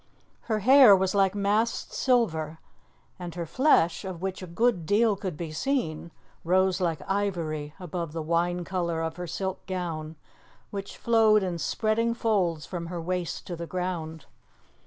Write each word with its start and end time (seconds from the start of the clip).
Her 0.49 0.61
hair 0.61 0.95
was 0.95 1.13
like 1.13 1.35
massed 1.35 1.93
silver, 1.93 2.57
and 3.19 3.35
her 3.35 3.45
flesh 3.45 4.03
of 4.03 4.19
which 4.19 4.41
a 4.41 4.47
good 4.47 4.87
deal 4.87 5.15
could 5.15 5.37
be 5.37 5.51
seen 5.51 6.09
rose 6.43 6.81
like 6.81 7.07
ivory 7.07 7.75
above 7.79 8.11
the 8.11 8.23
wine 8.23 8.65
colour 8.65 9.03
of 9.03 9.17
her 9.17 9.27
silk 9.27 9.63
gown, 9.67 10.15
which 10.71 10.97
flowed 10.97 11.43
in 11.43 11.59
spreading 11.59 12.15
folds 12.15 12.65
from 12.65 12.87
her 12.87 12.99
waist 12.99 13.45
to 13.45 13.55
the 13.55 13.67
ground. 13.67 14.25